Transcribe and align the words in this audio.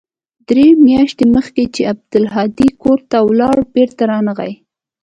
درې 0.49 0.67
مياشتې 0.85 1.25
مخکې 1.35 1.63
چې 1.73 1.81
عبدالهادي 1.91 2.69
کور 2.81 2.99
ته 3.11 3.17
ولاړ 3.29 3.57
بېرته 3.73 4.01
رانغى. 4.11 4.53